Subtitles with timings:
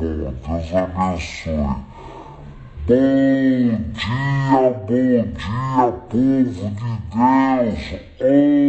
[0.00, 0.32] bom.
[0.46, 1.76] Deus abençoe.
[2.86, 2.96] Bom
[3.92, 6.92] dia, bom dia, povo de
[7.70, 8.60] Deus.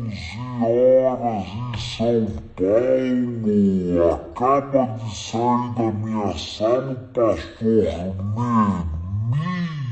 [0.00, 3.58] Onze horas em São Paulo.
[4.12, 7.90] Acaba de sair da minha sala o pastor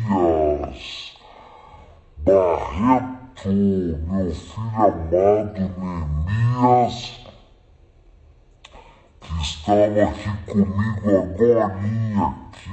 [0.08, 0.82] Neemias
[2.18, 7.27] Barreto, meu filho amado Neemias
[9.41, 12.70] estava aqui comigo agora aqui.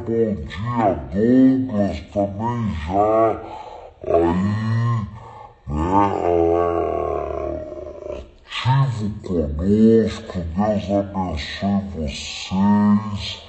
[0.06, 3.40] bom dia, Douglas, também já
[4.06, 4.32] aí,
[5.68, 7.33] né?
[8.54, 13.42] Ativo conosco, Deus abençoe vocês,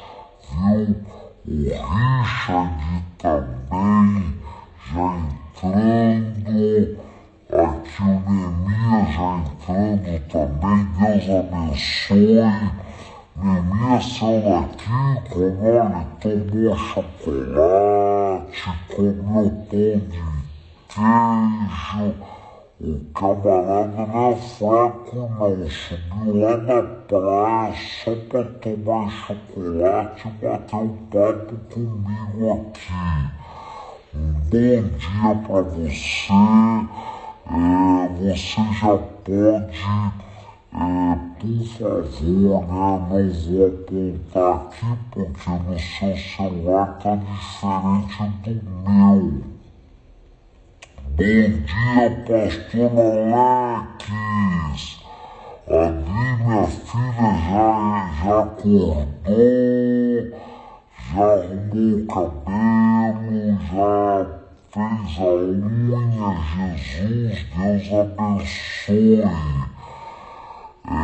[0.52, 0.90] viu?
[1.48, 2.82] O Richard
[3.20, 4.34] também
[4.92, 5.10] já
[5.62, 6.98] entrando,
[7.52, 12.42] aqui o Neemias já entrando também, Deus abençoe.
[13.38, 14.98] Neemias saiu daqui,
[15.30, 15.86] comeu,
[16.24, 20.22] ele tomou chocolate, comeu pão de
[20.90, 22.10] queijo,
[22.82, 27.74] o camarada não é fraco não, subiu lá na praia
[28.04, 33.32] só pra tomar chocolate e bater um papo comigo aqui.
[34.14, 36.34] Um bom dia pra você,
[37.48, 39.80] é, você já pode,
[40.74, 48.70] é, por favor, né, não vou apontar aqui porque no seu celular tá diferente do
[48.82, 49.55] meu.
[51.18, 51.48] Dia,
[52.28, 54.04] pastor Alex.
[55.66, 56.04] Ali
[56.44, 57.64] minha filha já,
[58.22, 59.08] já acordou,
[61.14, 64.04] já arrumou o cabelo, já
[64.72, 65.32] fez a
[65.96, 66.30] unha.
[66.76, 69.24] Jesus, Deus abençoe.
[70.88, 71.00] É,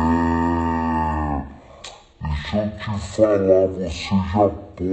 [2.22, 2.84] deixa eu te
[3.16, 4.92] falar, você já pode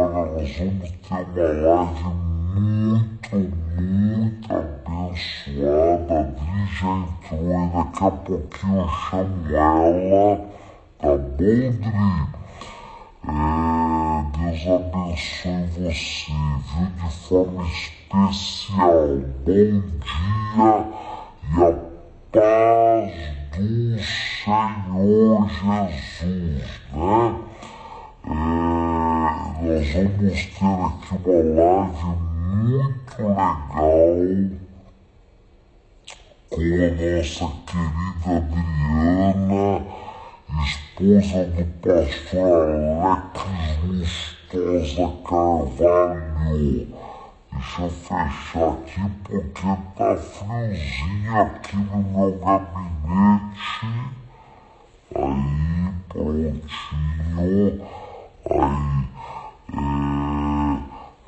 [0.00, 1.20] agora, nós vamos ter uma
[1.50, 3.36] live muito,
[3.76, 6.34] muito abençoada.
[6.38, 10.26] A já entrou e daqui a pouquinho eu chamo ela.
[10.98, 11.66] Tá bom, Dri?
[13.26, 13.32] É,
[14.36, 16.32] Deus abençoe você,
[16.66, 16.86] viu?
[16.96, 19.08] De forma especial.
[19.44, 21.00] Bom dia
[21.42, 21.72] e a
[22.32, 23.12] paz
[23.56, 23.98] do
[24.44, 27.18] Senhor Jesus, né?
[28.26, 28.30] É,
[29.62, 34.60] nós vamos ter aqui uma live muito legal
[36.50, 39.86] com a nossa querida Adriana,
[40.64, 42.68] esposa do pastor
[43.04, 43.38] Alex
[43.84, 46.88] Lustosa Carvalho.
[47.52, 53.86] Deixa eu fechar aqui porque tá friozinho aqui no meu gabinete.
[55.14, 56.60] Aí, prontinho.
[57.38, 57.80] Aí,
[58.46, 60.19] é,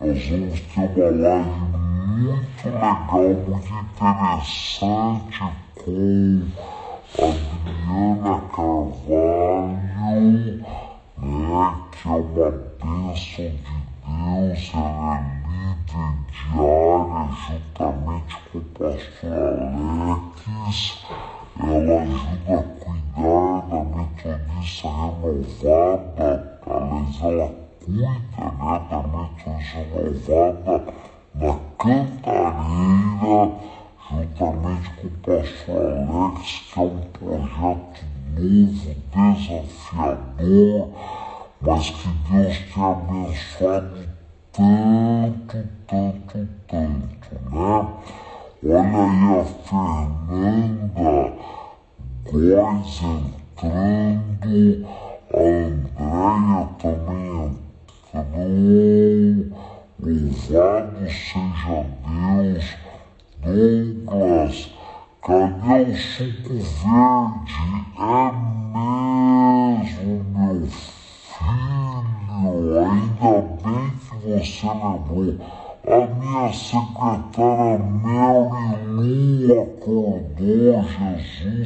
[0.05, 1.47] nós vamos ter uma live
[2.19, 5.39] muito legal, muito interessante
[5.77, 6.43] com
[7.19, 9.47] a Adriana Carvalho,
[11.19, 11.63] né,
[11.93, 19.55] que é uma bênção de Deus, ela é líder diária juntamente com o pastor
[20.03, 20.75] Alex,
[21.63, 26.31] ela ajuda a cuidar da metodista renovada,
[26.67, 27.49] aliás, ela
[27.85, 29.02] cuida né, da
[29.51, 30.85] renovada
[31.35, 33.51] na Cantareira,
[34.11, 36.41] juntamente com o pastor Alex,
[36.73, 38.05] que é um projeto
[38.37, 40.89] novo, desafiador,
[41.61, 43.72] mas que Deus tem abençoado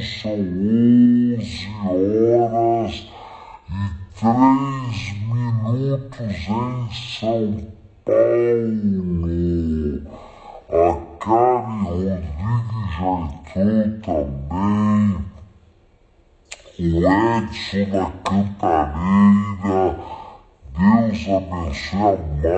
[0.07, 3.09] são 11 horas
[3.69, 3.73] e
[4.19, 7.43] 3 minutos em São
[8.05, 9.37] Paulo.
[10.69, 10.81] A
[11.19, 15.25] Karen Rodrigues já entrou também.
[16.79, 19.85] o Edson da Cantareira,
[20.77, 22.57] Deus abençoe a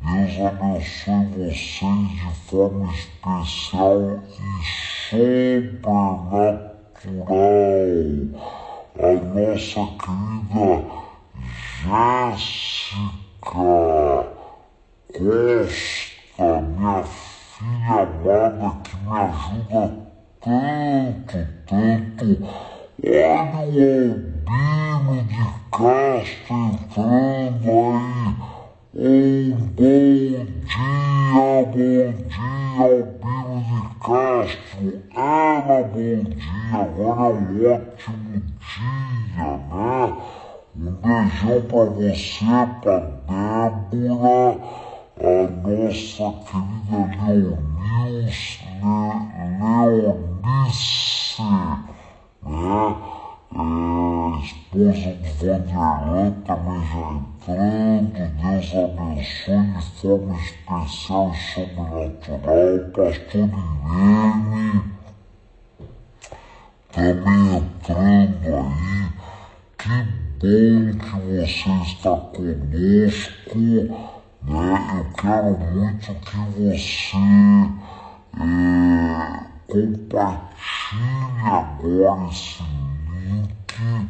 [0.03, 4.43] Deus abençoe vocês de forma especial e
[5.09, 6.19] sobrenatural.
[8.99, 10.83] A nossa querida
[11.85, 13.07] Jéssica
[15.13, 20.08] Costa, minha filha amada que me ajuda
[20.41, 22.27] tanto, tanto.
[23.05, 27.69] Olha o Albino de Castro entrando
[28.95, 29.53] aí.
[29.53, 29.87] Um bom
[30.65, 30.97] dia,
[31.35, 32.15] bom dia,
[32.79, 35.03] Albino de Castro.
[35.17, 36.59] Ana, bom dia.
[36.73, 40.17] Agora é um ótimo dia, né?
[40.77, 42.45] Um beijão pra você,
[42.83, 42.97] pra
[43.27, 44.49] Débora,
[45.21, 49.03] a nossa querida Leonice, Le,
[49.91, 52.97] Leonice, né?
[53.51, 53.59] É,
[54.45, 63.49] esposa do Vanderlan também já entrando, Deus abençoe de forma especial e sobrenatural, pastor
[63.89, 64.77] Irene,
[66.93, 69.03] também entrando aí,
[69.79, 69.97] que
[70.39, 73.59] bom que você está conosco,
[74.49, 74.99] né?
[74.99, 77.17] Eu quero muito que você
[78.41, 78.49] é,
[79.67, 82.63] compartilhe agora esse
[83.13, 84.09] link,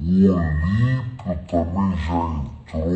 [0.00, 0.02] o
[0.34, 2.22] Olímpio também já
[2.66, 2.90] entrou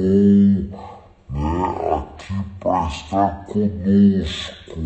[1.31, 1.59] né,
[1.95, 4.81] aqui para estar conosco,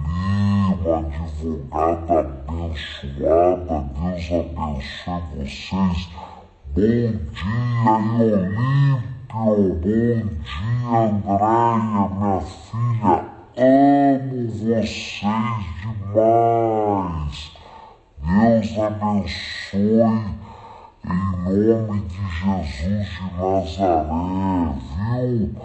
[0.83, 6.34] uma advogada abençoada, Deus abençoe vocês.
[6.77, 7.21] Olímpio,
[9.31, 10.27] bom dia,
[10.91, 13.15] Andréia, minha filha,
[13.55, 15.23] amo vocês
[15.79, 17.37] demais.
[18.19, 20.19] Deus abençoe
[21.05, 25.55] em nome de Jesus de Nazaré, viu?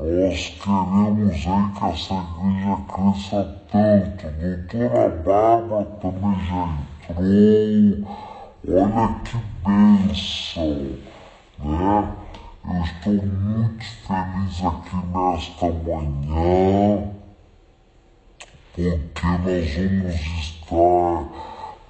[0.00, 3.40] Nós queremos aí que essa igreja cresça
[3.70, 4.26] tanto.
[4.40, 6.64] Doutora Bárbara também já
[7.08, 8.35] entrou.
[8.68, 10.98] Olha que bênção,
[11.60, 12.16] né?
[12.64, 17.12] Eu estou muito feliz aqui nesta manhã,
[18.74, 21.22] porque nós vamos estar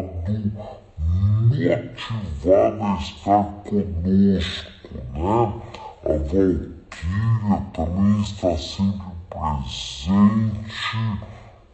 [1.58, 4.72] motivado a estar conosco,
[5.14, 5.62] né?
[6.04, 10.98] A Valkyria também está sempre presente,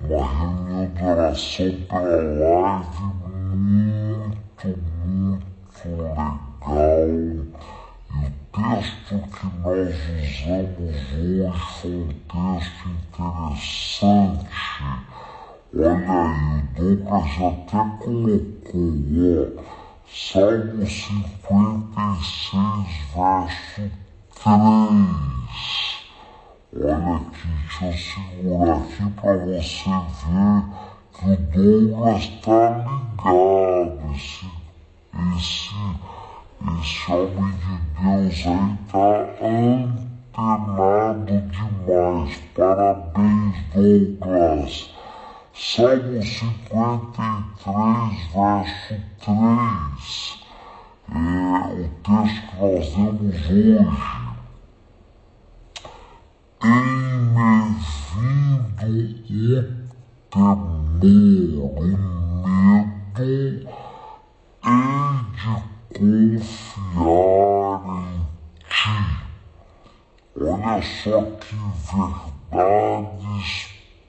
[0.00, 4.68] uma reunião de oração pela live muito,
[5.04, 6.38] muito legal.
[6.64, 11.50] E o texto que nós usamos hoje
[11.80, 14.58] foi um texto interessante
[15.74, 18.88] Olha aí, o Douglas até colocou,
[19.28, 19.62] ó,
[20.10, 21.04] Salmo 56,
[23.14, 23.84] verso
[24.42, 24.48] 3.
[26.72, 29.90] Olha aqui, deixa eu segurar aqui para você
[30.24, 30.60] ver
[31.18, 34.14] que o Douglas está ligado.
[34.14, 34.46] Esse,
[35.36, 35.74] esse
[36.80, 39.08] esse homem de Deus aí tá
[40.36, 42.32] antenado demais.
[42.54, 44.74] Parabéns, Douglas.
[45.54, 46.58] Salmo 53,
[48.34, 48.94] verso
[49.24, 50.44] 3.
[51.10, 51.16] É
[51.72, 53.98] o texto que nós lemos hoje.
[56.64, 57.52] Em me
[58.14, 59.77] vindo o
[60.30, 60.58] temor,
[61.00, 61.82] o
[62.42, 63.66] medo, hei
[65.34, 65.54] de
[65.94, 68.26] confiar em
[68.68, 68.96] ti.
[70.40, 71.56] Olha só que
[72.50, 73.50] verdades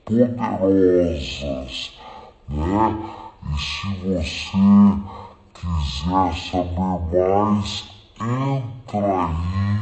[0.04, 1.74] poderosas,
[2.48, 2.84] né?
[3.42, 4.66] E se você
[5.54, 7.70] quiser saber mais,
[8.20, 9.80] entra aí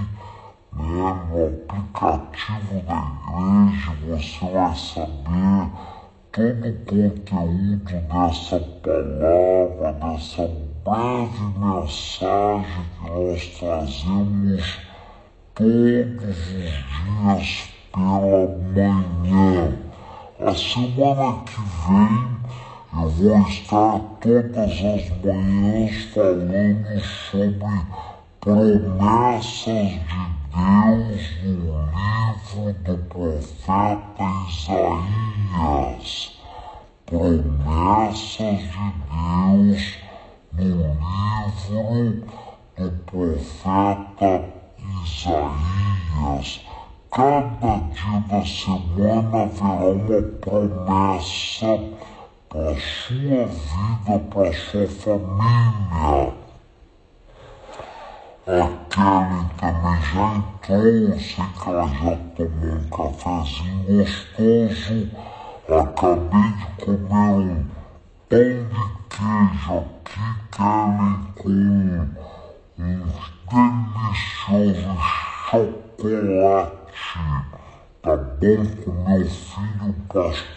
[0.73, 5.63] né, no aplicativo da igreja, você vai saber
[6.33, 10.51] todo conteúdo dessa palavra, dessa
[10.85, 14.79] breve mensagem que nós trazemos
[15.55, 16.69] todos os
[17.03, 19.79] dias pela manhã.
[20.41, 22.39] A semana que vem
[22.91, 27.87] eu vou estar todas as manhãs falando sobre
[28.41, 36.09] promessas de Deus no livro do profeta Isaías.
[37.07, 39.83] Promessas de Deus
[40.55, 40.65] no
[41.93, 42.27] livro
[42.77, 44.31] do profeta
[45.05, 46.49] Isaías.
[47.11, 51.73] Cada dia da semana haverá uma promessa
[52.49, 56.48] para a sua vida, para a sua família.
[58.49, 64.99] Kelly também já entrou, sei que ela já tomou um cafezinho gostoso.
[65.69, 67.67] Acabei de comer um
[68.27, 71.53] pão de queijo aqui, Kelly, com
[72.79, 73.21] uns
[74.49, 75.05] deliciosos
[75.51, 77.05] chocolate.
[78.01, 80.57] Tá bom com meu filho, pastor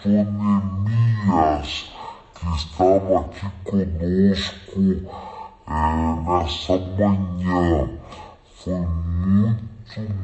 [2.40, 4.80] que estava aqui conosco
[5.72, 7.90] nessa manhã.
[8.56, 9.64] Foi muito,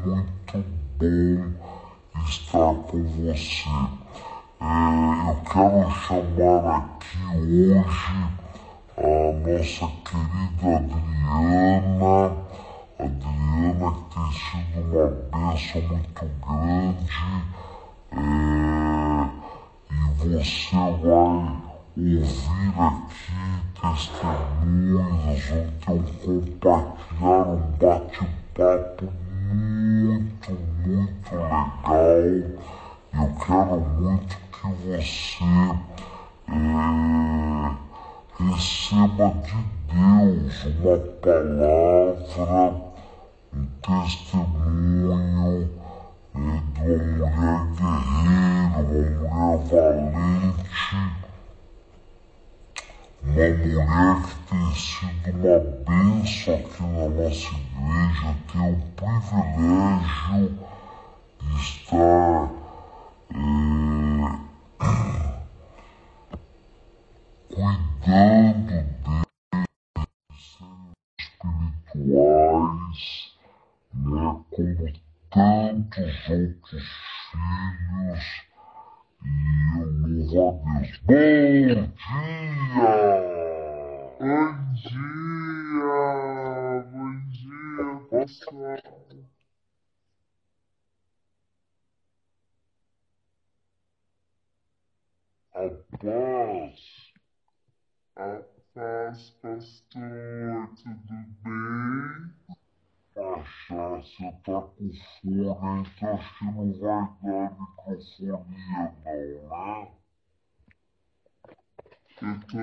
[0.06, 0.66] muito
[1.00, 1.68] bom
[2.28, 3.70] estar com você.
[4.60, 8.16] É, eu quero chamar aqui hoje
[8.98, 9.02] a
[9.32, 12.16] nossa querida Adriana.
[13.00, 17.18] Adriana que tem sido uma bênção muito grande.
[18.12, 18.16] É,
[19.92, 21.67] e você vai
[21.98, 22.22] ouvir
[22.78, 29.06] aqui testemunhos, vão ter um compartilhar, um bate-papo
[29.52, 30.52] muito,
[30.86, 32.22] muito legal.
[33.14, 35.44] Eu quero muito que você
[36.50, 36.54] é,
[38.44, 39.58] receba de
[39.92, 42.66] Deus uma palavra,
[43.54, 45.70] um testemunho
[46.36, 46.48] é,
[46.80, 46.92] de
[47.24, 51.28] uma mulher guerreira, uma mulher valente
[53.28, 60.50] uma mulher que tem sido uma bênção aqui na nossa igreja, tem o privilégio
[61.42, 62.52] de estar
[63.34, 63.48] é,
[67.50, 69.66] cuidando deles,
[71.20, 73.00] espirituais,
[73.94, 74.94] né, como
[75.32, 76.88] tantos outros
[77.32, 78.26] filhos
[79.26, 81.68] e louvo a Deus.
[81.68, 82.37] Bom dia!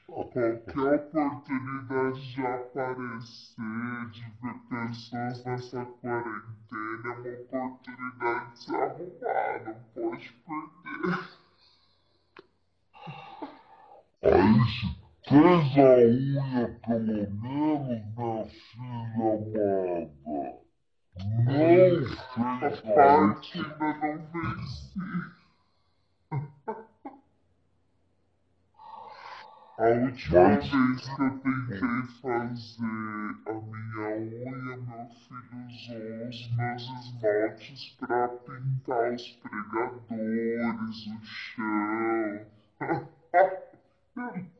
[0.07, 9.63] qualquer oportunidade de aparecer, de ver pessoas nessa quarentena, é uma oportunidade de se arrumar,
[9.65, 11.19] não pode perder.
[14.21, 20.63] Aí se fez a unha pelo menos, minha filha amada.
[21.15, 24.99] Não fez a parte ainda não venci.
[29.75, 36.83] A última vez que eu tentei fazer a minha unha, meu filho usou os meus
[36.83, 42.45] esmaltes para pintar os pregadores, o chão.
[44.15, 44.53] Portugal,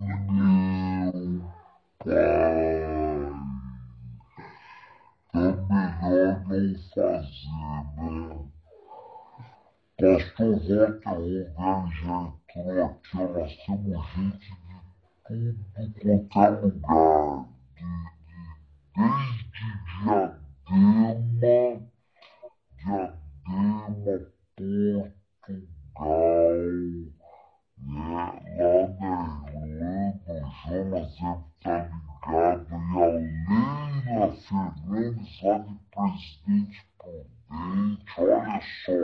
[27.85, 28.43] né?
[28.57, 29.11] lá na
[29.51, 38.61] Irlanda, o Jonas deve estar ligado, e a Leila Fernandes lá de Presidente Prudente, olha
[38.85, 38.99] só,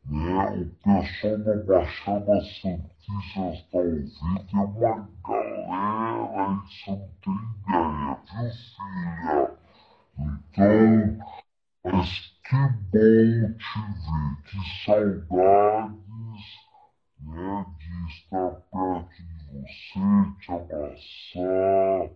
[0.09, 0.61] né?
[0.61, 5.07] O pessoal da Baixada Santista está ouvindo, tem uma galera
[6.35, 9.57] aí, você não tem ideia, viu filha?
[10.19, 11.19] Então,
[11.83, 12.09] mas
[12.43, 16.45] que bom te ver, que saudades,
[17.19, 17.65] né?
[17.77, 20.05] De estar perto de você,
[20.39, 22.09] te abraçar.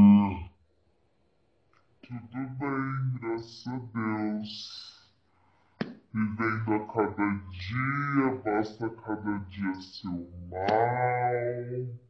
[2.03, 5.01] Tudo bem, graças a Deus.
[6.13, 12.10] Vivendo a cada dia, basta cada dia ser o mal.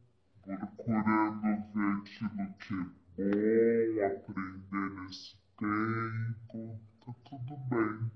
[2.23, 6.79] Aquilo que é bom, aprender nesse tempo.
[7.03, 8.11] Tá tudo bem.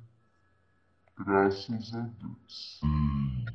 [1.17, 2.81] Graças a Deus.
[2.83, 3.45] Hum.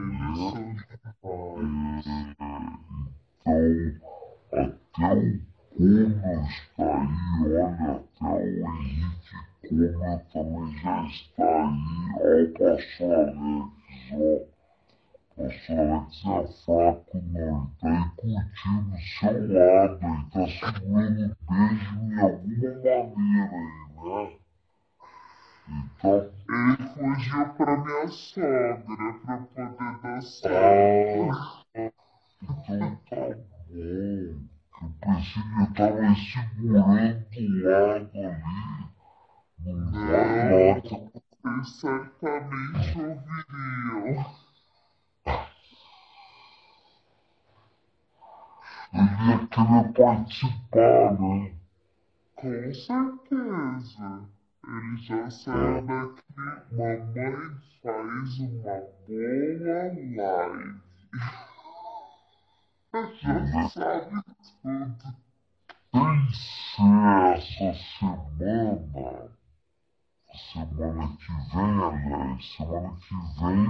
[0.10, 2.06] eles são demais.
[3.40, 3.68] Então,
[4.52, 5.40] até o
[5.76, 9.38] Kuma está aí, olha, até o Henrique
[9.70, 11.78] Kuma também já está aí,
[12.20, 13.28] olha o pastor
[14.14, 14.58] Ó.
[15.38, 21.94] Pastor Alex é fraco não, tá aí curtindo o seu lado aí, tá segurando beijo
[22.02, 22.72] em alguma
[23.16, 24.38] maneira aí, né?
[25.70, 31.30] Então, Ele fugiu pra minha sogra pra poder certo.
[31.76, 31.92] ah,
[32.42, 33.16] então tá
[33.70, 34.48] bom.
[34.82, 38.88] Eu pensei que eu tava segurando o lado ali.
[39.60, 41.27] Não vai nada.
[41.44, 44.26] Vocês certamente ouviriam.
[48.94, 51.56] Ele ia querer participar, né?
[52.36, 54.30] Com certeza.
[54.68, 56.24] Ele já saiu daqui.
[56.72, 57.42] Mamãe
[57.82, 59.84] faz uma boa
[60.16, 60.88] live.
[63.22, 64.24] Já sabe
[64.62, 65.16] tudo.
[65.92, 69.32] Tem ser essa semana,
[70.38, 73.64] semana que vem, aliás, semana que vem,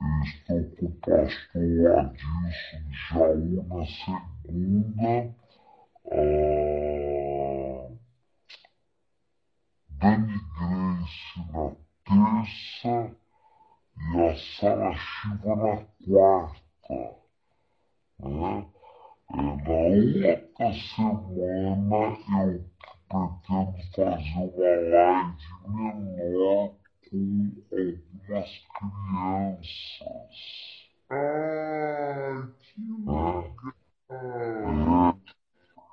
[0.00, 5.12] eu estou com o pastor Adilson Jaú na segunda,
[6.10, 6.16] a
[9.98, 11.64] Dani Grace na
[12.06, 12.94] terça
[13.98, 15.74] e a Sara Shiva na
[16.06, 16.98] quarta,
[18.20, 18.66] né?
[19.32, 22.00] É, na outra semana
[22.42, 22.64] eu
[23.10, 24.78] pretendo fazer
[25.66, 26.74] uma live menor
[27.10, 30.34] com algumas crianças.
[31.10, 33.56] Ah, que legal.
[34.10, 34.14] É,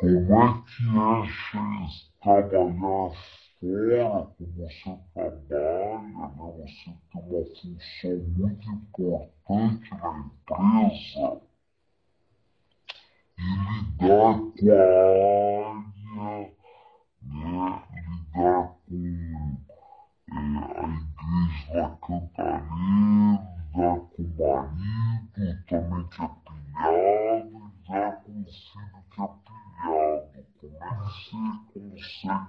[0.00, 6.26] como é que é, Chase, trabalhar fora como você trabalha, né?
[6.58, 11.40] Você tem uma função muito importante na empresa
[13.38, 13.42] e
[14.00, 14.80] lidar com a
[15.22, 16.50] área, né?
[17.22, 23.42] Lidar com é, a igreja da Cantareira,
[23.74, 30.32] lidar com o marido também que é pilhado, lidar com o filho que é pilhado.
[30.32, 31.38] Como é que você
[31.72, 32.41] consegue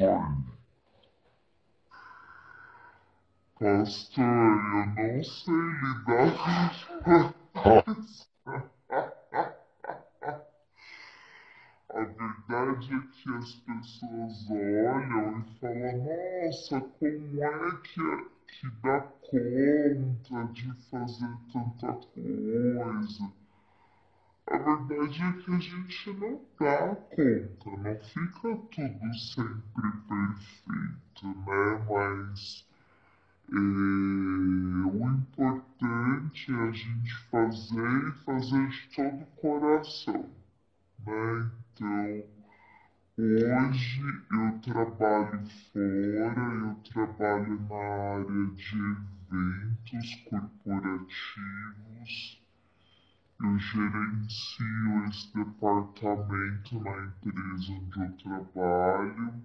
[0.00, 0.52] aí?
[3.58, 8.26] Pastor, eu não sei lidar com isso.
[11.94, 16.04] A verdade é que as pessoas olham e falam,
[16.42, 18.00] nossa, como é que,
[18.46, 23.41] que dá conta de fazer tanta coisa?
[24.52, 31.84] A verdade é que a gente não dá conta, não fica tudo sempre perfeito, né?
[31.90, 32.64] Mas
[33.50, 40.30] é, o importante é a gente fazer e fazer de todo o coração,
[41.06, 41.50] né?
[41.74, 42.24] Então,
[43.18, 48.76] Hoje eu trabalho fora, eu trabalho na área de
[49.30, 52.41] eventos corporativos,
[53.42, 59.42] eu gerencio esse departamento na empresa onde eu trabalho.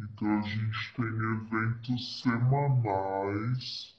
[0.00, 3.96] Então a gente tem eventos semanais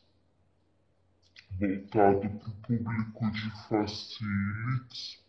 [1.60, 5.24] voltado para o público de facilities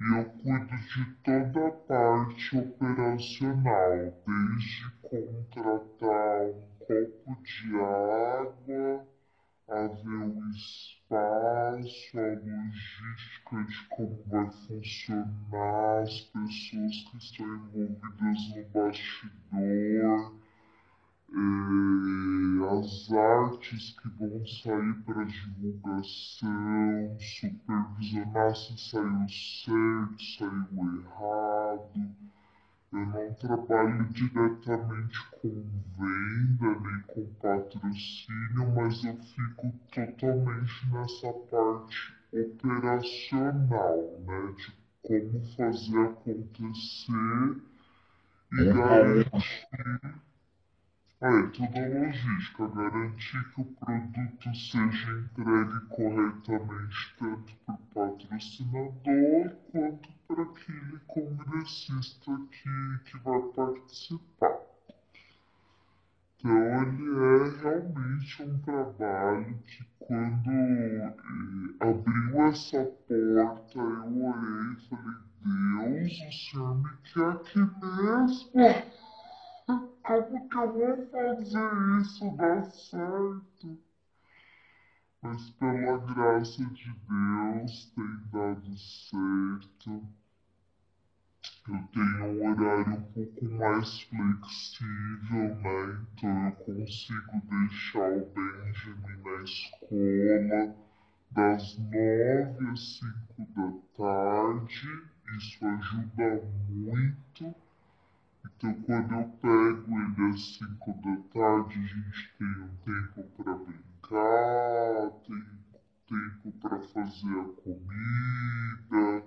[0.00, 9.06] e eu cuido de toda a parte operacional, desde contratar um copo de água,
[9.68, 18.38] a ver o espaço, a logística de como vai funcionar, as pessoas que estão envolvidas
[18.54, 20.46] no bastidor é,
[22.78, 32.25] as artes que vão sair para divulgação, supervisionar se saiu certo, saiu errado.
[32.92, 35.48] Eu não trabalho diretamente com
[35.98, 44.54] venda nem com patrocínio, mas eu fico totalmente nessa parte operacional, né?
[44.56, 44.72] De
[45.02, 47.62] como fazer acontecer
[48.52, 50.25] e garantir
[51.18, 59.56] é, toda a logística, garantir que o produto seja entregue corretamente tanto para o patrocinador
[59.72, 64.58] quanto para aquele congressista que, que vai participar.
[66.38, 71.14] Então ele é realmente um trabalho que quando eh,
[71.80, 78.50] abriu essa porta eu orei e falei, Deus, o Senhor me quer aqui mesmo.
[80.06, 83.78] Como que eu vou fazer isso dar certo?
[85.20, 90.08] Mas pela graça de Deus tem dado certo.
[91.68, 96.06] Eu tenho um horário um pouco mais flexível, né?
[96.14, 100.74] Então eu consigo deixar o Benjamin na escola
[101.32, 104.88] das nove às cinco da tarde.
[105.36, 107.54] Isso ajuda muito
[108.54, 113.54] então, quando eu pego ele às 5 da tarde, a gente tem um tempo para
[113.54, 115.44] brincar, tem
[116.08, 119.24] tempo para fazer a comida,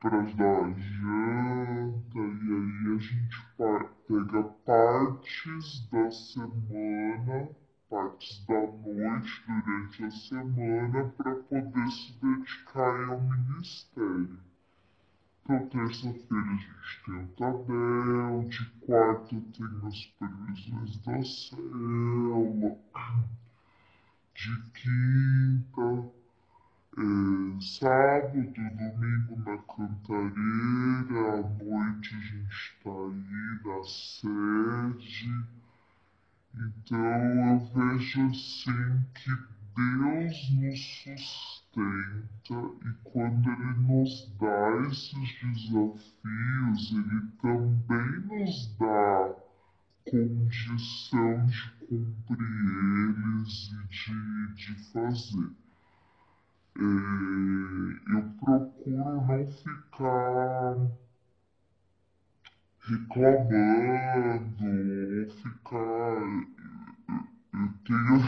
[0.00, 7.50] para dar a janta, e aí a gente pega partes da semana,
[7.90, 14.51] partes da noite durante a semana, para poder se dedicar ao ministério.
[15.44, 22.78] Então, terça-feira a gente tem o Tadel, de quarta tem as previsões da célula,
[24.34, 26.10] de quinta,
[26.96, 35.28] é, sábado, domingo na cantareira, à noite a gente está aí na sede.
[36.54, 36.98] Então
[37.48, 41.62] eu vejo assim que Deus nos sustenta
[42.50, 49.34] e quando Ele nos dá esses desafios, Ele também nos dá
[50.04, 52.42] condição de cumprir
[53.08, 55.50] eles e de, de fazer.
[56.76, 56.80] É,
[58.14, 60.76] eu procuro não ficar
[62.80, 64.64] reclamando
[65.20, 66.22] ou ficar.
[67.54, 68.18] Eu tenho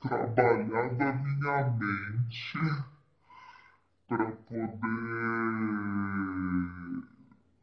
[0.00, 2.58] trabalhar da minha mente
[4.06, 4.74] para poder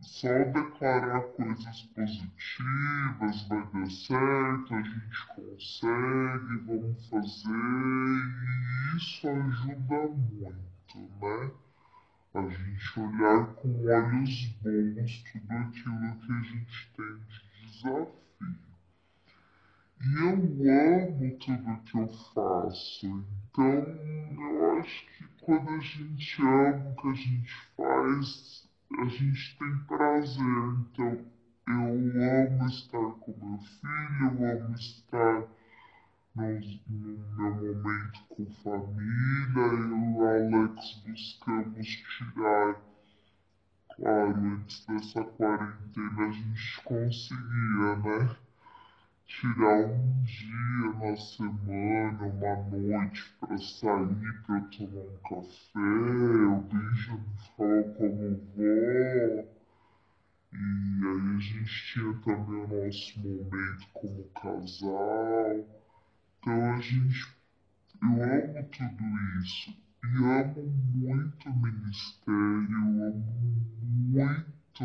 [0.01, 7.49] só declarar coisas positivas, vai dar certo, a gente consegue, vamos fazer,
[8.93, 11.51] e isso ajuda muito, né?
[12.33, 18.21] A gente olhar com olhos bons tudo aquilo que a gente tem de desafio.
[20.03, 23.25] E eu amo tudo que eu faço.
[23.51, 28.60] Então, eu acho que quando a gente ama o que a gente faz,
[28.99, 30.41] a gente tem prazer.
[30.41, 31.25] Então,
[31.67, 35.47] eu amo estar com meu filho, eu amo estar
[36.35, 36.43] no,
[36.89, 39.61] no meu momento com família.
[39.61, 42.81] Eu e o Alex buscamos tirar.
[43.95, 48.35] Claro, antes dessa quarentena a gente conseguia, né?
[49.31, 56.90] tirar um dia na semana, uma noite para sair, para tomar um café, falou
[58.01, 59.45] como vó.
[60.53, 65.65] E aí a gente tinha também o nosso momento como casal.
[66.39, 67.41] Então a gente.
[68.01, 69.03] Eu amo tudo
[69.43, 69.69] isso.
[70.03, 70.63] E amo
[70.95, 73.23] muito o ministério, amo
[74.09, 74.83] muito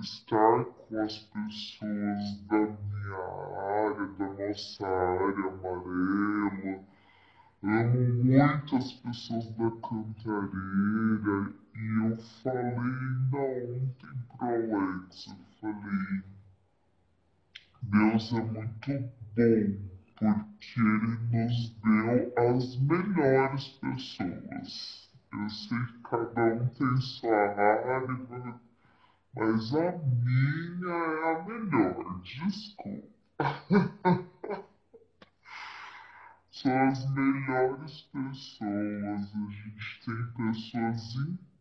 [0.00, 3.22] estar com as pessoas da minha
[3.58, 6.84] área, da nossa área amarela.
[7.64, 16.22] Amo muito as pessoas da cantareira e eu falei ainda ontem pro Alex, eu falei,
[17.82, 25.10] Deus é muito bom porque ele nos deu as melhores pessoas.
[25.32, 28.60] Eu sei que cada um tem sua área,
[29.34, 33.08] mas a minha é a melhor, desculpa.
[36.52, 41.51] São as melhores pessoas, a gente tem pessoas incríveis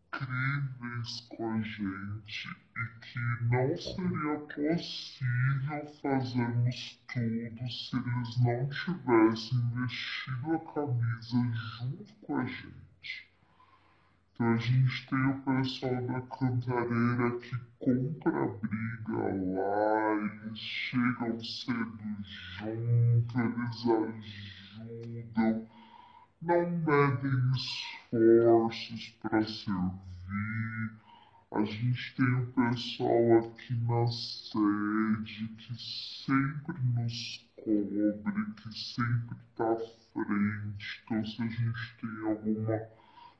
[1.29, 10.53] com a gente e que não seria possível fazermos tudo se eles não tivessem vestido
[10.53, 11.37] a camisa
[11.79, 13.31] junto com a gente.
[14.33, 19.21] Então a gente tem o pessoal da cantareira que compra briga
[19.53, 20.13] lá,
[20.45, 21.99] eles chegam cedo
[22.57, 23.85] junto, eles
[24.75, 25.67] ajudam,
[26.41, 30.91] não medem esforços para servir.
[31.51, 35.75] A gente tem o pessoal aqui na sede que
[36.25, 41.03] sempre nos cobre, que sempre está à frente.
[41.03, 42.81] Então se a gente tem alguma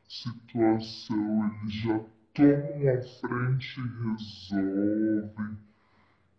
[0.08, 2.00] situação, eles já
[2.34, 5.71] tomam a frente e resolvem.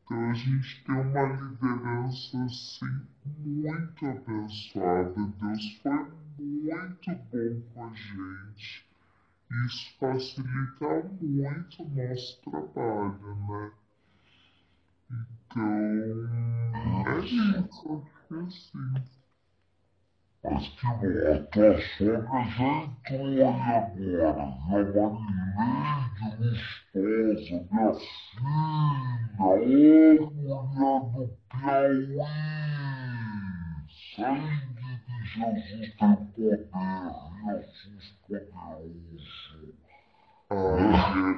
[0.04, 3.06] Então a gente tem uma liderança assim
[3.38, 5.14] muito abençoada.
[5.14, 5.92] Deus foi
[6.38, 8.86] muito bom com a gente.
[9.66, 13.72] Isso facilita muito o nosso trabalho, né?
[15.46, 15.62] Então,
[17.06, 19.21] é isso, acho que é assim.
[20.44, 25.06] Mas que bom, a tua sogra já entrou aí agora, viu?
[25.06, 25.10] A
[26.20, 32.18] Marileide gostosa, minha filha, ô mulher do Piauí,
[34.16, 36.60] sangue de Jesus tem poder,
[37.44, 39.74] Jesus poderoso.
[40.50, 41.36] Ah,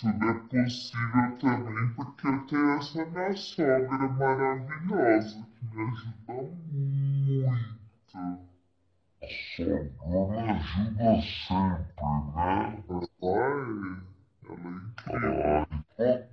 [0.00, 7.87] tudo é possível também porque eu tenho essa minha sogra maravilhosa que me ajuda muito.
[9.54, 12.82] Sobrou ajuda sempre, né?
[13.20, 13.82] Ai,
[15.06, 16.28] ela é incrível.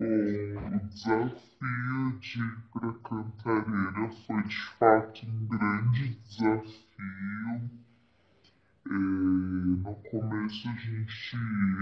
[0.00, 7.70] O desafio de ir para Cantareira foi de fato um grande desafio.
[8.86, 11.40] É, no começo a gente, eu,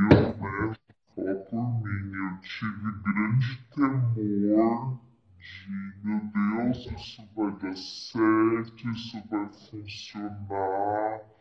[0.09, 0.75] né,
[1.15, 4.99] falar por mim, eu tive grande temor
[5.39, 5.71] de,
[6.03, 11.36] meu Deus, isso vai dar certo, isso vai funcionar.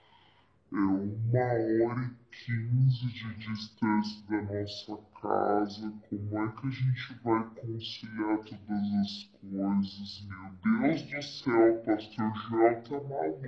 [0.75, 5.93] É uma hora e quinze de distância da nossa casa.
[6.09, 10.27] Como é que a gente vai conciliar todas as coisas?
[10.27, 13.45] Meu Deus do céu, pastor Joel tá maluco.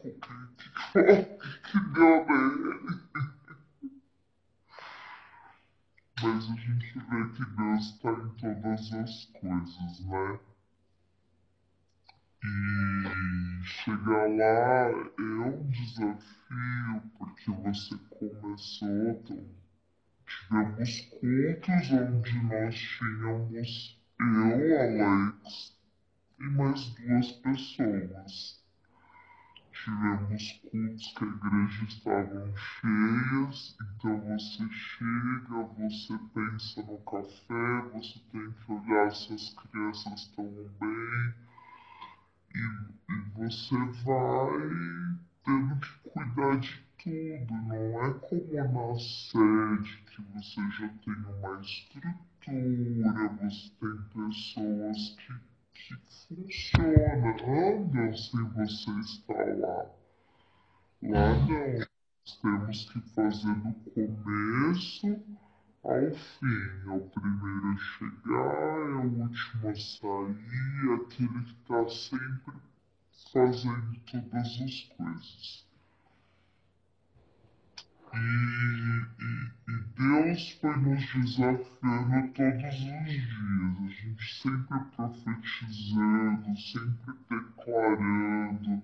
[0.00, 0.12] Que,
[0.92, 1.24] que,
[1.72, 2.26] que deu?
[6.22, 10.49] Mas a gente vê que Deus está em todas as coisas, né?
[12.42, 19.24] E chegar lá é um desafio, porque você começou,
[20.26, 25.74] tivemos cultos onde nós tínhamos eu, Alex
[26.38, 28.62] e mais duas pessoas.
[29.72, 38.18] tivemos cultos que a igreja estavam cheias, então você chega, você pensa no café, você
[38.30, 40.44] tem que olhar se as crianças estão
[40.78, 41.34] bem,
[42.54, 50.22] e, e você vai tendo que cuidar de tudo, não é como na sede que
[50.34, 55.32] você já tem uma estrutura, você tem pessoas que,
[55.74, 55.94] que
[56.28, 59.86] funcionam, andam sem você estar lá.
[61.02, 65.22] Lá não, nós temos que fazer do começo
[65.82, 66.60] ao fim.
[66.86, 72.54] É o primeiro a chegar, é o último a sair, aquele que está sempre
[73.32, 75.70] fazendo todas as coisas.
[78.12, 79.30] E, e,
[79.68, 88.82] e, Deus foi nos desafiando todos os dias, a gente sempre profetizando, sempre declarando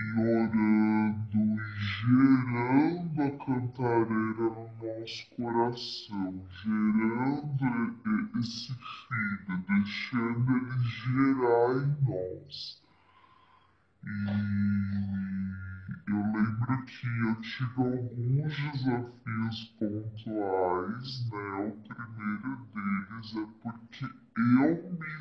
[0.00, 7.64] e orando e gerando a cantareira no nosso coração, gerando
[8.38, 12.80] esse filho, deixando ele gerar em nós.
[14.02, 14.08] E
[16.08, 21.46] eu lembro que eu tive alguns desafios pontuais, né?
[21.60, 25.12] O primeiro deles é porque eu me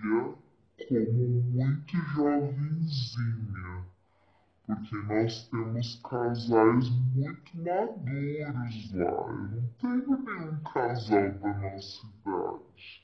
[0.00, 0.41] via
[0.88, 3.84] como muito jovenzinha.
[4.66, 9.04] Porque nós temos casais muito maduros lá.
[9.04, 13.02] Eu não tenho nenhum casal da nossa idade.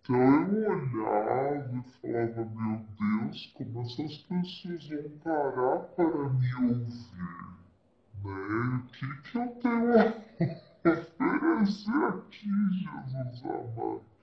[0.00, 7.64] Então eu olhava e falava, meu Deus, como essas pessoas vão parar para me ouvir?
[8.24, 8.82] Né?
[8.82, 10.04] O que, que eu tenho a
[10.90, 14.13] oferecer aqui, Jesus amado?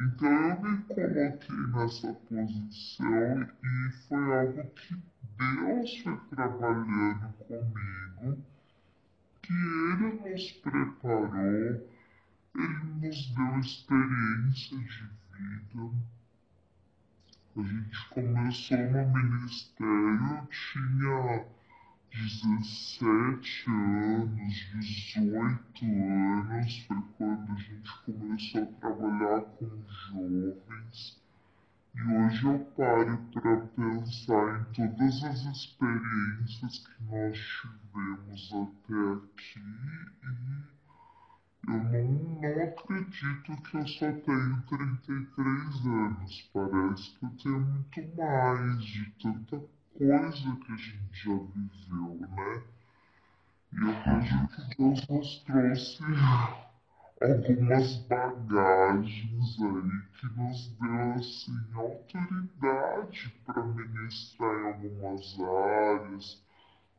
[0.00, 4.96] Então eu me coloquei nessa posição e foi algo que
[5.38, 8.44] Deus foi trabalhando comigo,
[9.42, 11.88] que Ele nos preparou
[12.58, 15.92] ele nos deu experiência de vida.
[17.56, 21.46] A gente começou no ministério, tinha
[22.12, 31.22] 17 anos, 18 anos, foi quando a gente começou a trabalhar com jovens.
[31.94, 39.60] E hoje eu paro para pensar em todas as experiências que nós tivemos até aqui
[41.68, 46.50] e eu não, não acredito que eu só tenho 33 anos.
[46.54, 49.60] Parece que eu tenho muito mais de tanta
[49.98, 52.62] coisa que a gente já viveu, né?
[53.72, 56.04] E eu vejo que Deus nos trouxe
[57.20, 66.44] algumas bagagens aí que nos deu assim autoridade para ministrar em algumas áreas,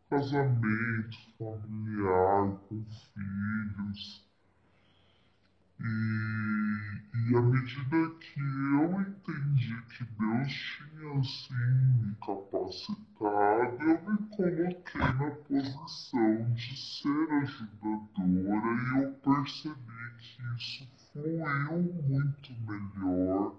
[0.10, 4.29] casamento familiar, com filhos.
[5.82, 5.86] E,
[7.16, 11.54] e à medida que eu entendi que Deus tinha assim
[12.04, 20.86] me capacitado, eu me coloquei na posição de ser ajudadora e eu percebi que isso
[21.14, 23.56] fluiu muito melhor.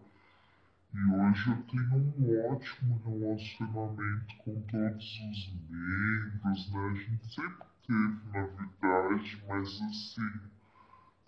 [0.92, 6.86] E hoje eu tenho um ótimo relacionamento com todos os membros, né?
[6.86, 10.59] A gente sempre teve, na verdade, mas assim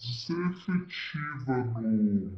[0.03, 2.37] de ser efetiva no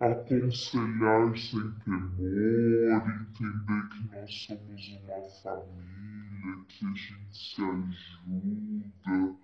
[0.00, 9.36] aconselhar sem temor, entender que nós somos uma família, que a gente se ajuda.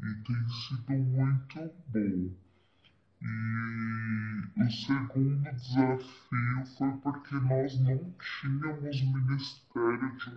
[0.00, 1.58] E tem sido muito
[1.88, 2.30] bom.
[3.20, 10.30] E o segundo desafio foi porque nós não tínhamos ministério de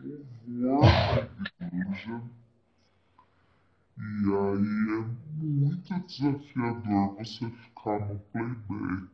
[0.47, 2.21] louvor na igreja.
[3.97, 9.09] E aí muito desafiador você ficar no playback.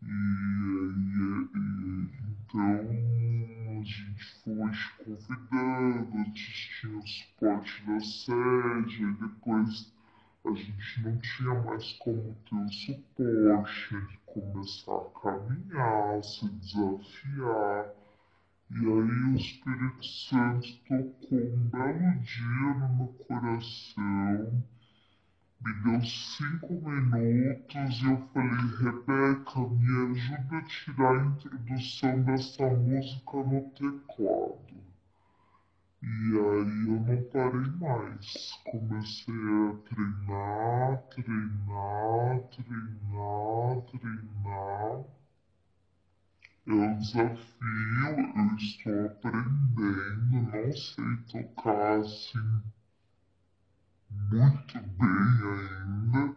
[0.00, 4.70] E aí, e, então a gente foi
[5.04, 9.92] convidando, a gente tinha o suporte da sede, e depois
[10.44, 17.97] a gente não tinha mais como ter o suporte, de começar a caminhar, se desafiar.
[18.70, 24.62] E aí o Espírito Santo tocou um belo dia no meu coração,
[25.60, 32.66] me deu cinco minutos e eu falei, Rebeca, me ajuda a tirar a introdução dessa
[32.68, 34.78] música no teclado.
[36.02, 38.52] E aí eu não parei mais.
[38.64, 45.17] Comecei a treinar, treinar, treinar, treinar.
[46.68, 47.38] É um desafio,
[48.36, 52.62] eu estou aprendendo, não sei tocar assim
[54.10, 55.08] muito bem
[55.48, 56.36] ainda,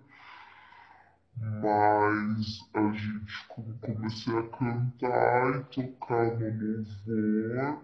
[1.36, 7.84] mas a gente comecei a cantar e tocar no louvor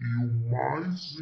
[0.00, 1.16] e o mais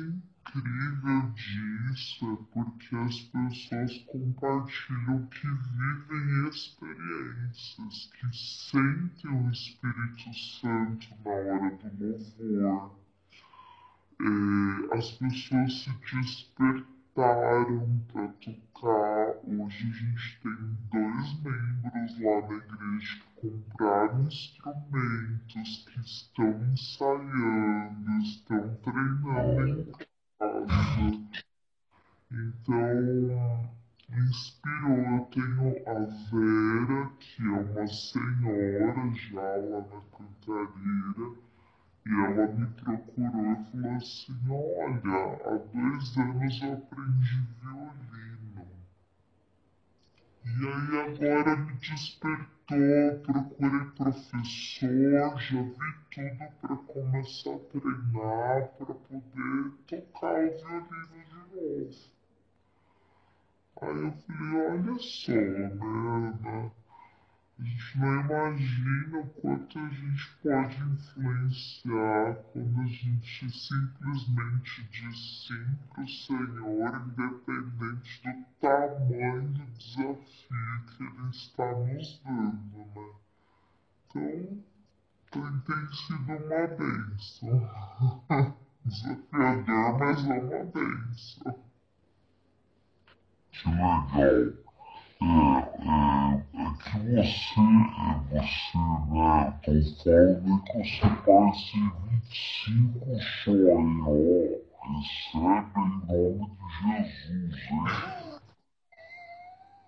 [0.48, 11.08] incrível disso é porque as pessoas compartilham que vivem experiências, que sentem o Espírito Santo
[11.24, 12.98] na hora do louvor.
[14.20, 19.36] É, as pessoas se despertaram para tocar.
[19.44, 28.10] Hoje a gente tem dois membros lá na igreja que compraram instrumentos, que estão ensaiando,
[28.22, 30.17] estão treinando em
[32.30, 32.78] então,
[34.08, 34.98] me inspirou.
[34.98, 35.94] Eu tenho a
[36.30, 41.26] Vera, que é uma senhora já lá na cantareira,
[42.06, 48.66] e ela me procurou e falou assim: Olha, há dois anos eu aprendi violino.
[50.44, 52.57] E aí agora me despertou,
[53.22, 61.32] procurei professor, já vi tudo para começar a treinar, para poder tocar o violino de
[61.32, 61.90] novo.
[63.80, 66.70] Aí eu falei, olha só, né, né?
[67.58, 75.48] A gente não imagina o quanto a gente pode influenciar quando a gente simplesmente diz
[75.48, 83.12] sim para o Senhor, independente do tamanho do desafio que Ele está nos dando, né?
[84.06, 84.62] Então,
[85.32, 87.70] tem, tem sido uma bênção.
[88.84, 91.64] Desafiador, mas é uma bênção.
[93.50, 94.67] Que legal
[96.78, 98.78] que você, é você,
[99.10, 101.76] né, estão falando que você parece
[102.10, 103.04] 25
[103.44, 104.68] só aí, ó.
[104.88, 107.86] Recebe em nome de Jesus, hein?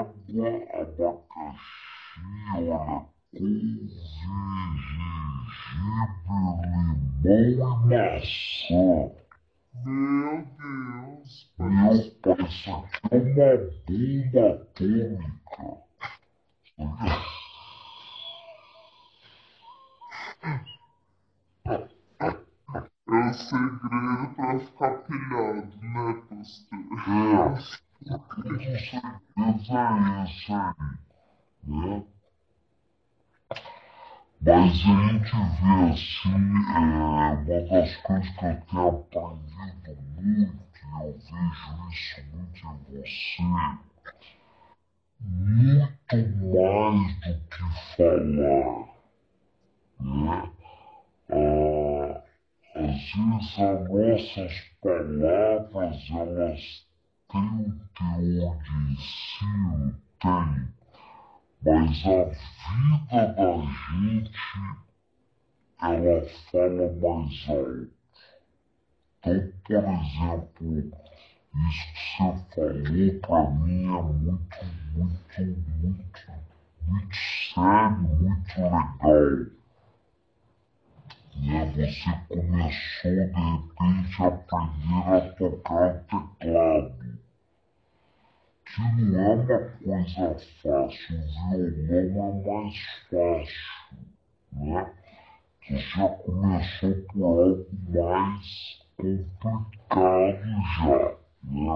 [0.00, 0.48] Água,
[0.80, 2.20] abacaxi,
[2.56, 3.06] olha,
[6.26, 6.76] couve,
[7.24, 9.10] limão e maçã.
[9.84, 11.50] Meu Deus!
[11.58, 15.32] Meu pai, isso aqui é uma bomba atômica.
[21.64, 26.78] É o segredo para ficar pilhado, né, pastor?
[27.08, 29.00] É, com certeza
[29.38, 29.50] é
[30.24, 30.74] esse aí,
[31.64, 32.04] né?
[34.44, 36.34] Mas a gente vê assim,
[36.74, 42.76] é, uma das coisas que eu tenho aprendido muito, e eu vejo isso muito em
[42.90, 43.46] você,
[45.20, 46.16] muito
[46.52, 47.62] mais do que
[47.96, 48.82] falar,
[50.00, 50.52] né?
[51.30, 52.22] Ah,
[52.74, 56.62] às vezes as nossas palavras, elas
[57.30, 60.81] têm um teor de ensino, tem
[61.64, 63.50] mas a vida da
[63.92, 64.32] gente,
[65.80, 67.92] ela fala mais alto.
[69.24, 70.92] Então, por exemplo,
[71.68, 74.64] isso que você falou para mim é muito,
[74.96, 75.40] muito,
[75.78, 76.22] muito,
[76.82, 77.16] muito
[77.54, 79.52] sério, muito legal.
[81.36, 81.62] Né?
[81.76, 87.22] Você começou de repente a aprender a tocar o teclado
[88.74, 91.20] que não é uma coisa fácil,
[91.86, 92.76] violão é mais
[93.10, 93.62] fácil,
[94.52, 94.92] né?
[95.60, 99.66] Você já começou por algo mais complicado
[100.76, 100.88] já.
[100.88, 101.10] Né?
[101.10, 101.72] Aí já,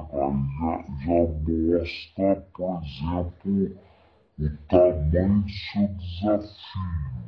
[1.04, 3.76] já mostra, por exemplo,
[4.38, 7.26] o tamanho do seu desafio.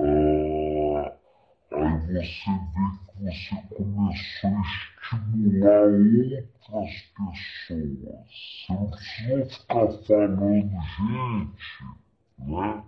[0.00, 0.53] Ah,
[2.06, 5.88] você vê que você começou a estimular
[6.70, 8.28] outras pessoas.
[8.28, 11.78] Você não precisa ficar falando, gente,
[12.38, 12.84] né?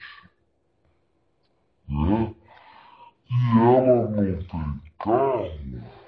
[1.89, 2.35] Né?
[3.29, 6.02] E ela não tem carro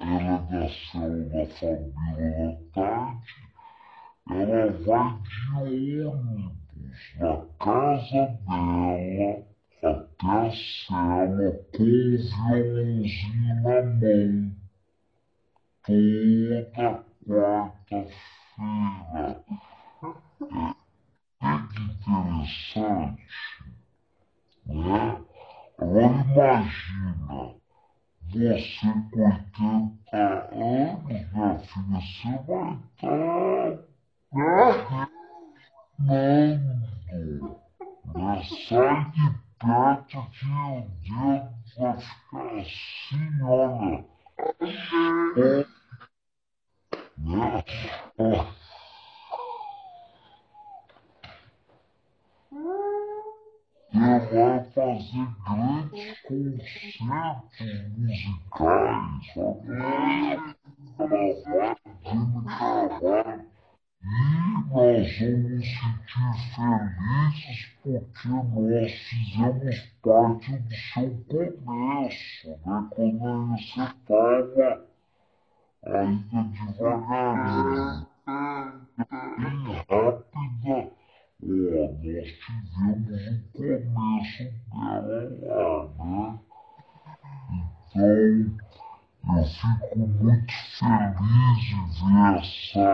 [0.00, 0.38] ela
[0.92, 3.34] célula da família da tarde,
[4.30, 5.18] ela vai
[5.68, 6.58] de ônibus
[7.18, 9.48] na casa dela
[9.82, 10.50] até a
[10.86, 14.56] cela com o violãozinho na mão.
[15.84, 16.58] Toda
[17.24, 18.08] quarta-feira.
[20.50, 20.74] É,
[21.40, 23.26] é que interessante,
[24.66, 25.24] né?
[25.78, 27.58] Agora imagina
[28.30, 30.16] você com 80
[30.52, 33.88] anos, minha filha, você vai estar
[36.06, 37.58] reinando.
[38.14, 38.42] Né?
[38.68, 39.26] Sai de
[39.58, 41.48] perto que o dedo
[41.78, 44.04] vai ficar assim, olha.
[47.18, 47.64] Né?
[53.94, 59.66] Ela vai fazer grandes concertos musicais, sabe?
[60.98, 63.46] Vai dando trabalho.
[64.00, 64.06] E
[64.70, 72.76] nós vamos sentir felizes porque nós fizemos parte do seu começo, né?
[72.90, 74.68] Quando você estava
[75.84, 78.06] ainda devagarinho,
[79.38, 79.58] bem
[79.88, 80.97] rápida.
[81.40, 84.42] Ó, nós tivemos o começo
[84.74, 86.40] dela lá, né?
[87.90, 88.16] Então,
[89.36, 92.88] eu fico muito feliz de ver essa,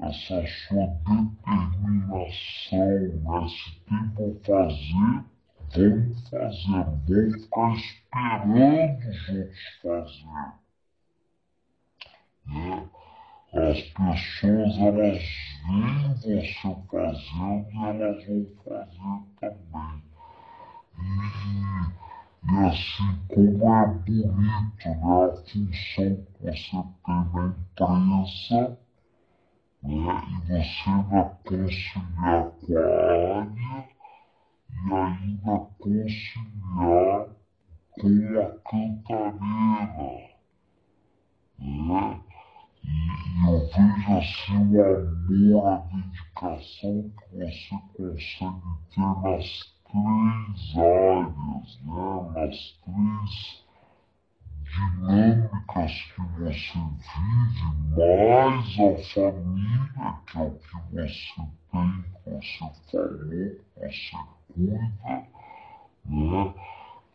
[0.00, 2.90] essa sua determinação,
[3.22, 3.38] né?
[3.48, 5.22] Se tem para fazer,
[5.70, 10.58] vamos fazer, vamos ficar esperando os outros fazer.
[12.46, 12.90] Né?
[13.52, 15.24] As pessoas elas
[15.66, 20.02] veem você fazendo e elas vão fazer também.
[20.96, 21.02] E,
[22.46, 28.78] e assim como é bonito né, a função que você tem na empresa,
[29.82, 32.84] né, e você ainda conciliar com a
[33.34, 33.88] área
[34.70, 37.20] e ainda conciliar
[37.98, 40.20] com a cantareira.
[41.58, 42.29] Né?
[42.84, 49.46] E eu vejo assim o amor, a dedicação que você consegue ter nas
[49.84, 52.08] três áreas, né?
[52.34, 53.32] nas três
[54.64, 62.64] dinâmicas que você vive, mais a família, que é o que você tem, que você
[62.90, 64.16] falou, que você
[64.54, 64.78] cuida,
[66.04, 66.54] né?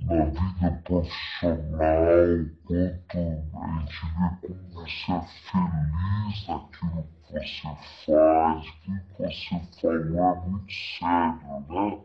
[0.05, 5.21] na vida profissional, quanto a gente vê como você é
[5.51, 7.69] feliz naquilo que você
[8.05, 11.99] faz, aquilo que você falou é muito sério, né?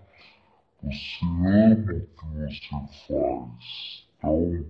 [0.83, 2.75] Você ama o que você
[3.07, 4.07] faz.
[4.17, 4.65] Então,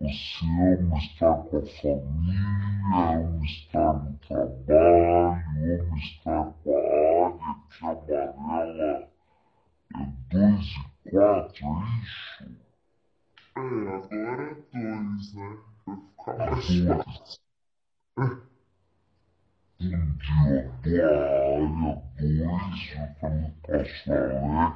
[0.00, 8.00] você ama estar com a família, ama estar no trabalho, ama estar com a área
[8.04, 9.15] que é amarela
[9.94, 10.66] é dois
[11.04, 12.66] e quatro, é isso?
[13.56, 15.58] É, agora é dois, né?
[15.86, 17.40] Vai ficar mais fácil
[19.78, 20.96] um dia da área 2,
[22.36, 22.48] eu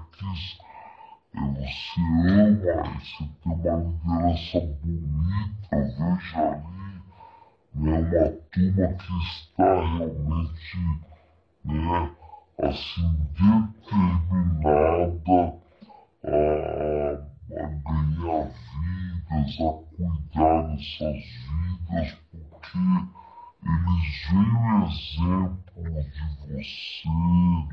[0.07, 0.61] passo
[1.35, 1.35] Alex.
[1.35, 7.01] E você ama, você tem uma liderança bonita, veja ali,
[7.75, 10.79] né, uma turma que está realmente,
[11.65, 12.17] né,
[12.63, 15.59] assim, determinada
[16.25, 16.27] a,
[17.57, 18.51] a ganhar
[19.31, 21.23] vidas, a cuidar dessas
[21.91, 22.79] vidas, porque
[23.63, 25.91] eles veem o exemplo de
[26.51, 27.09] você,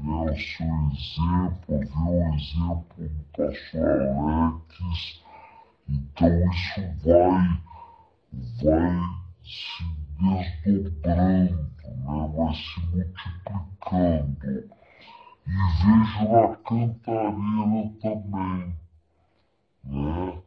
[0.03, 5.21] né, o seu exemplo, vê o exemplo do pastor Alex,
[5.89, 7.47] então isso vai,
[8.63, 8.99] vai
[9.43, 9.83] se
[10.63, 14.76] desdobrando, né, vai se multiplicando.
[15.47, 18.75] E vejo na Cantareira também,
[19.85, 20.43] né,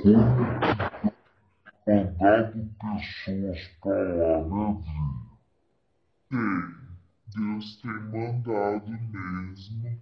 [0.00, 0.26] como
[1.86, 4.84] mandado pessoas para lá, né,
[6.30, 6.86] Tem.
[7.34, 10.00] Deus tem mandado mesmo.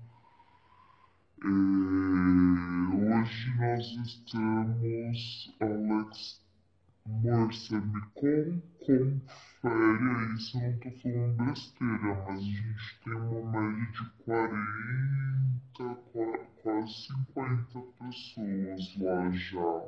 [1.43, 1.49] É,
[2.95, 6.44] hoje nós estamos, Alex,
[7.07, 9.21] Márcia, me com, confere
[9.63, 15.97] aí se eu não tô falando besteira, mas a gente tem uma média de 40,
[16.63, 19.83] quase 50 pessoas lá já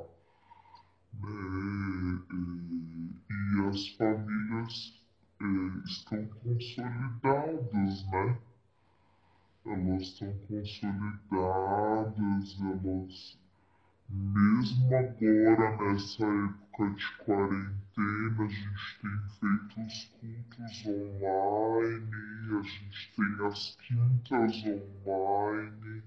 [1.13, 2.19] né,
[3.31, 4.93] e as famílias
[5.41, 5.45] é,
[5.85, 8.37] estão consolidadas, né?
[9.65, 13.39] Elas estão consolidadas, elas,
[14.07, 22.11] mesmo agora, nessa época de quarentena, a gente tem feito os cultos online,
[22.51, 24.53] a gente tem as quintas
[25.07, 26.03] online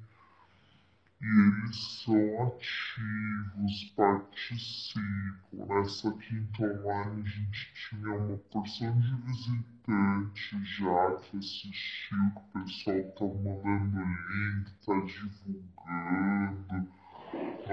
[1.22, 5.34] e eles são ativos, participam.
[5.52, 12.62] Nessa quinta online a gente tinha uma porção de visitantes já que assistiu, que o
[12.62, 14.00] pessoal tá mandando
[14.30, 16.39] link, tá divulgando.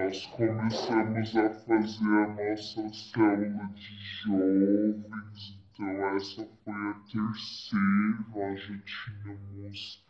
[0.07, 3.91] Nós começamos a fazer a nossa célula de
[4.23, 10.05] jovens, então essa foi a terceira, nós já tínhamos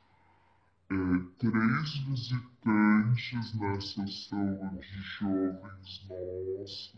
[0.91, 0.95] é,
[1.39, 6.95] três visitantes nessa sala de jovens nossa.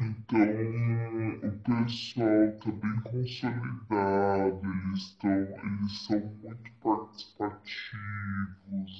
[0.00, 7.98] Então, o pessoal está bem consolidado, eles, estão, eles são muito participativos,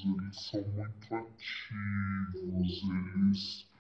[0.04, 2.82] eles são muito ativos,
[3.14, 3.70] eles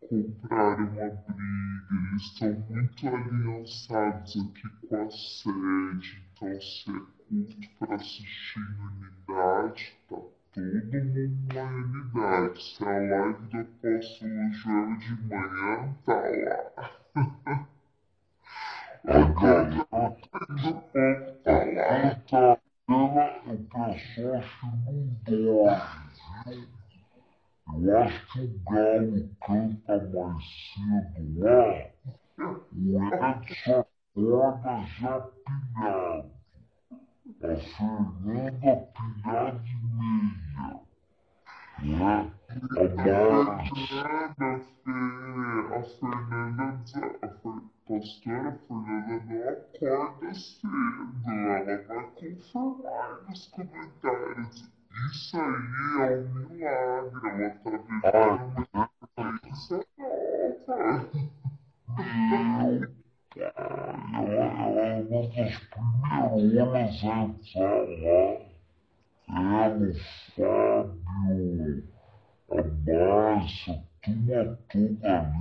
[0.00, 7.68] compraram uma briga, eles estão muito aliançados aqui com a sede, então se é culto
[7.78, 8.80] para assistir em
[9.32, 10.16] unidade, tá
[10.60, 12.62] mundo na unidade.
[12.62, 16.90] Se a live do apóstolo Joel de manhã, tá lá.
[19.04, 22.14] A galera ainda tá lá.
[22.28, 26.10] Tá, ela, o pessoal que não dorme,
[26.46, 26.76] viu?
[27.84, 31.90] Eu acho que o galo canta mais cedo lá,
[32.38, 33.84] o Edson
[34.14, 36.30] acorda já pilhado,
[37.42, 40.80] a Fernanda pilhada e meia,
[41.82, 42.32] né?
[42.76, 44.36] A Márcia...
[45.76, 50.70] A Fernanda, a pastora Fernanda não acorda cedo,
[51.26, 54.72] ela vai confirmar nos comentários.
[55.10, 58.90] Isso aí é um milagre, ela tá vivendo uma
[59.42, 59.86] experiência
[60.68, 61.10] nova.
[62.78, 62.95] Meu
[63.38, 68.46] ela uma das primeironas a entrar lá.
[69.28, 69.94] Ela, o
[71.04, 71.84] Fábio,
[72.50, 75.32] a Márcia, turma toda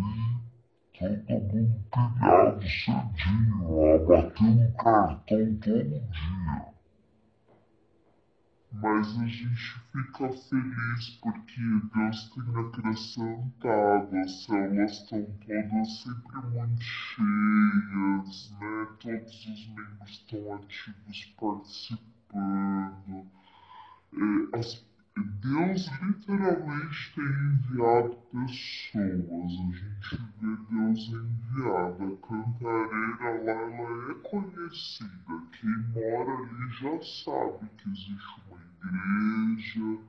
[1.02, 6.75] ali todo mundo pilhado cedinho, lá, batendo cartão todo dia.
[8.82, 11.62] Mas a gente fica feliz porque
[11.94, 18.88] Deus tem acrescentado, as células estão todas sempre muito cheias, né?
[19.00, 23.28] Todos os membros estão ativos participando.
[24.14, 24.86] É, as
[25.18, 29.32] Deus literalmente tem enviado pessoas.
[29.32, 32.04] A gente vê Deus enviado.
[32.04, 35.34] A cantareira lá ela é conhecida.
[35.54, 40.00] Quem mora ali já sabe que existe uma igreja.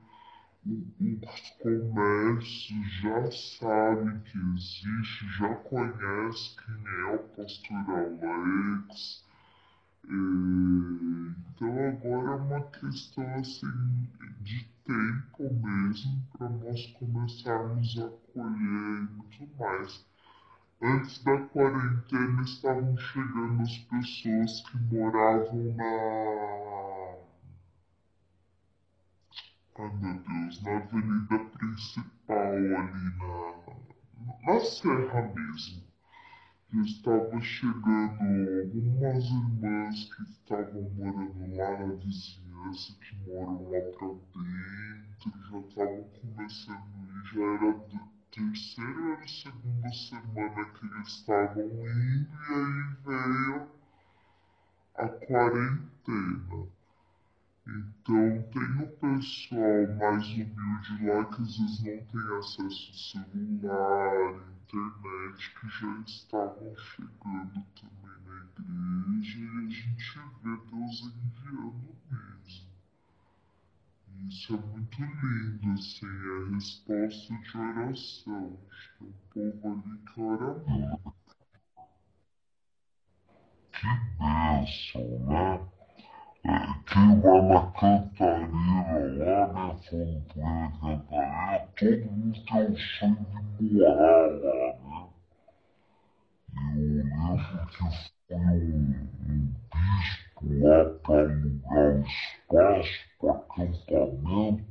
[0.65, 9.23] Os comércios já sabem que existe, já conhece quem é o pastor Alex.
[10.03, 10.11] É,
[11.49, 14.09] então agora é uma questão assim
[14.41, 20.05] de tempo mesmo para nós começarmos a colher e muito mais.
[20.81, 26.96] Antes da quarentena estavam chegando as pessoas que moravam na.
[29.79, 34.53] Ai meu Deus, na avenida principal ali na.
[34.53, 35.83] na Serra mesmo.
[36.73, 44.07] E estava chegando algumas irmãs que estavam morando lá na vizinhança, que moram lá pra
[44.07, 46.97] dentro, já estavam começando
[47.33, 47.79] já era
[48.31, 53.69] terceira ou segunda semana que eles estavam indo e aí veio
[54.95, 56.76] a quarentena.
[57.69, 64.57] Então tem o pessoal mais humilde lá que às vezes não tem acesso ao celular,
[64.63, 68.37] internet, que já estavam chegando também na
[69.17, 72.67] igreja e a gente vê Deus enviando mesmo.
[74.29, 78.59] Isso é muito lindo, assim, é a resposta de oração.
[78.71, 81.15] Acho é um povo ali que ora muito.
[83.73, 83.87] Que
[84.17, 85.76] bênção, né?
[86.47, 93.27] Quem vai na cantareira lá, né, Fontoeira Cantareira, todo mundo tem o sonho
[93.59, 95.09] de morar lá, né?
[96.77, 97.83] Eu lembro que
[98.27, 104.67] foi um, um bispo lá para alugar o espaço para acampamento.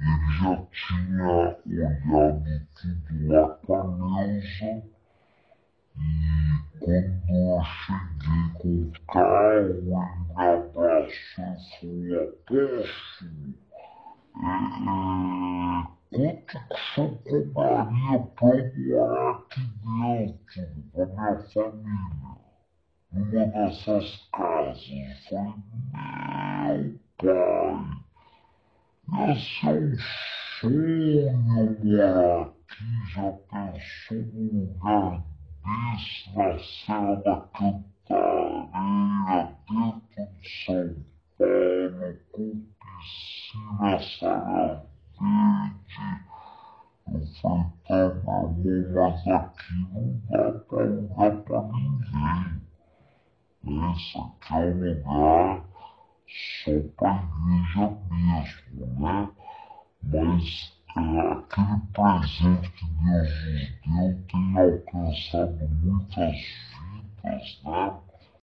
[0.00, 4.96] ele já tinha olhado tudo lá com a Neuza
[5.98, 9.94] e quando eu cheguei com o carro, ele me
[10.36, 13.54] abraçou e falou, apóstolo,
[16.12, 22.36] é, quanto que senhor cobraria para eu morar aqui dentro, com minha família,
[23.12, 24.84] numa dessas casas?
[24.90, 28.05] Eu falei, meu pai,
[29.08, 29.96] esse é um
[30.60, 32.52] sonho morar
[33.14, 35.22] já pensou num lugar
[35.62, 38.58] desse na Serra Cantareira,
[39.68, 40.88] dentro de São
[41.38, 42.50] Paulo, com
[42.80, 44.66] piscina, Serra
[45.20, 46.06] Verde.
[47.08, 47.98] Eu falei, tá,
[48.58, 52.60] meu mas aqui não dá pra alugar pra ninguém.
[53.92, 55.75] Esse aqui é um lugar
[56.28, 59.30] só para a igreja mesmo, né?
[60.02, 63.30] Mas é, aquele presente que Deus
[63.86, 66.36] nos deu tem alcançado muitas
[67.22, 67.94] vidas, né?